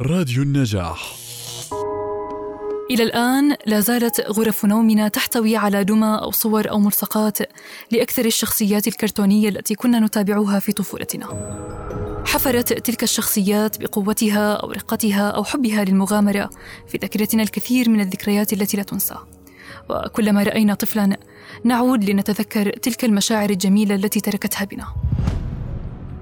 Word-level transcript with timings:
راديو 0.00 0.42
النجاح 0.42 1.14
إلى 2.90 3.02
الآن 3.02 3.56
لا 3.66 3.80
زالت 3.80 4.20
غرف 4.20 4.64
نومنا 4.64 5.08
تحتوي 5.08 5.56
على 5.56 5.84
دمى 5.84 6.18
أو 6.22 6.30
صور 6.30 6.70
أو 6.70 6.78
ملصقات 6.78 7.38
لأكثر 7.92 8.24
الشخصيات 8.24 8.88
الكرتونية 8.88 9.48
التي 9.48 9.74
كنا 9.74 10.00
نتابعها 10.00 10.58
في 10.58 10.72
طفولتنا. 10.72 11.26
حفرت 12.26 12.72
تلك 12.72 13.02
الشخصيات 13.02 13.82
بقوتها 13.82 14.54
أو 14.54 14.70
رقتها 14.70 15.30
أو 15.30 15.44
حبها 15.44 15.84
للمغامرة 15.84 16.50
في 16.88 16.98
ذاكرتنا 16.98 17.42
الكثير 17.42 17.90
من 17.90 18.00
الذكريات 18.00 18.52
التي 18.52 18.76
لا 18.76 18.82
تنسى. 18.82 19.16
وكلما 19.90 20.42
رأينا 20.42 20.74
طفلا 20.74 21.16
نعود 21.64 22.04
لنتذكر 22.04 22.70
تلك 22.70 23.04
المشاعر 23.04 23.50
الجميلة 23.50 23.94
التي 23.94 24.20
تركتها 24.20 24.64
بنا. 24.64 24.86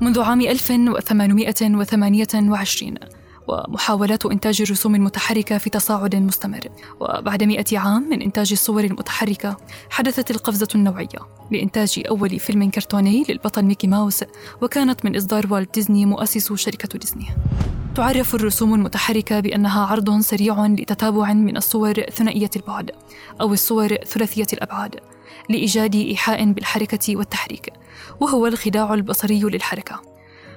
منذ 0.00 0.20
عام 0.20 0.40
1828 0.40 2.94
ومحاولات 3.48 4.26
إنتاج 4.26 4.62
الرسوم 4.62 4.94
المتحركة 4.94 5.58
في 5.58 5.70
تصاعد 5.70 6.16
مستمر. 6.16 6.60
وبعد 7.00 7.42
مئة 7.44 7.78
عام 7.78 8.08
من 8.10 8.22
إنتاج 8.22 8.52
الصور 8.52 8.84
المتحركة 8.84 9.56
حدثت 9.90 10.30
القفزة 10.30 10.68
النوعية 10.74 11.18
لإنتاج 11.50 12.02
أول 12.08 12.38
فيلم 12.38 12.70
كرتوني 12.70 13.24
للبطل 13.28 13.62
ميكي 13.62 13.86
ماوس 13.86 14.24
وكانت 14.62 15.04
من 15.04 15.16
إصدار 15.16 15.46
والت 15.50 15.74
ديزني 15.74 16.06
مؤسس 16.06 16.52
شركة 16.52 16.98
ديزني. 16.98 17.26
تعرف 17.94 18.34
الرسوم 18.34 18.74
المتحركة 18.74 19.40
بأنها 19.40 19.86
عرض 19.86 20.20
سريع 20.20 20.66
لتتابع 20.66 21.32
من 21.32 21.56
الصور 21.56 21.94
ثنائية 21.94 22.50
البعد 22.56 22.90
أو 23.40 23.52
الصور 23.52 23.96
ثلاثية 23.96 24.46
الأبعاد 24.52 24.96
لإيجاد 25.48 25.94
إيحاء 25.94 26.52
بالحركة 26.52 27.16
والتحريك 27.16 27.72
وهو 28.20 28.46
الخداع 28.46 28.94
البصري 28.94 29.40
للحركة. 29.40 30.15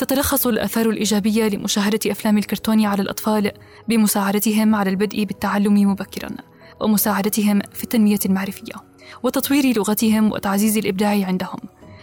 تتلخص 0.00 0.46
الآثار 0.46 0.90
الإيجابية 0.90 1.48
لمشاهدة 1.48 2.10
أفلام 2.10 2.38
الكرتون 2.38 2.84
على 2.84 3.02
الأطفال 3.02 3.52
بمساعدتهم 3.88 4.74
على 4.74 4.90
البدء 4.90 5.24
بالتعلم 5.24 5.90
مبكرا 5.90 6.30
ومساعدتهم 6.80 7.60
في 7.72 7.84
التنمية 7.84 8.18
المعرفية 8.26 8.72
وتطوير 9.22 9.76
لغتهم 9.76 10.32
وتعزيز 10.32 10.78
الإبداع 10.78 11.26
عندهم. 11.26 11.58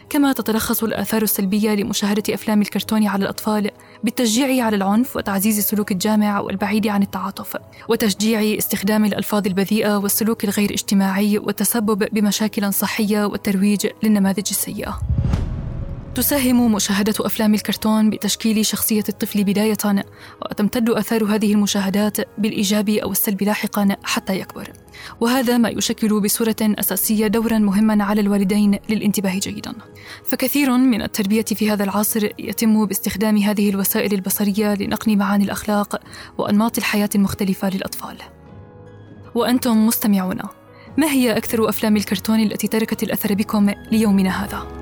كما 0.09 0.34
تتلخص 0.34 0.84
الآثار 0.84 1.22
السلبية 1.22 1.76
لمشاهدة 1.76 2.34
أفلام 2.34 2.62
الكرتون 2.62 3.08
على 3.08 3.23
الأطفال 3.23 3.72
بالتشجيع 4.04 4.66
على 4.66 4.76
العنف 4.76 5.16
وتعزيز 5.16 5.58
السلوك 5.58 5.92
الجامع 5.92 6.39
والبعيد 6.39 6.88
عن 6.88 7.02
التعاطف 7.04 7.58
وتشجيع 7.89 8.58
استخدام 8.58 9.06
الألفاظ 9.06 9.48
البذيئة 9.48 9.98
والسلوك 9.98 10.44
الغير 10.44 10.72
اجتماعي 10.72 11.38
والتسبب 11.38 12.08
بمشاكل 12.11 12.73
صحية 12.73 13.26
والترويج 13.26 13.88
للنماذج 14.04 14.48
السيئة. 14.50 15.17
تساهم 16.18 16.72
مشاهدة 16.73 17.14
أفلام 17.20 17.54
الكرتون 17.54 18.10
بتشكيل 18.10 18.66
شخصية 18.66 19.04
الطفل 19.10 19.44
بداية 19.44 19.78
وتمتد 20.42 20.90
آثار 20.90 21.23
هذه 21.23 21.54
المشاهدات 21.54 22.18
بالإيجاب 22.40 22.90
أو 22.90 23.12
السلب 23.12 23.44
لاحقا 23.44 23.96
حتى 24.04 24.40
يكبر. 24.40 24.73
وهذا 25.22 25.58
ما 25.58 25.70
يشكل 25.70 26.20
بصورة 26.22 26.56
أساسية 26.62 27.28
دورا 27.28 27.58
مهما 27.58 28.04
على 28.04 28.22
الوالدين 28.22 28.80
للانتباه 28.90 29.40
جيدا. 29.40 29.73
فكثير 30.26 30.78
من 30.78 31.02
التربية 31.02 31.45
في 31.45 31.72
هذا 31.72 31.84
العصر 31.84 32.30
يتم 32.40 32.86
باستخدام 32.86 33.38
هذه 33.38 33.70
الوسائل 33.70 34.14
البصرية 34.14 34.73
لنقل 34.73 35.18
معاني 35.18 35.44
الأخلاق 35.44 36.02
وأنماط 36.38 36.78
الحياة 36.78 37.10
المختلفة 37.16 37.70
للأطفال. 37.70 38.18
وأنتم 39.36 39.88
مستمعون 39.88 40.40
ما 40.98 41.08
هي 41.08 41.38
أكثر 41.38 41.70
أفلام 41.70 41.98
الكرتون 41.98 42.40
التي 42.40 42.68
تركت 42.68 43.04
الأثر 43.04 43.34
بكم 43.34 43.70
ليومنا 43.92 44.45
هذا؟ 44.45 44.77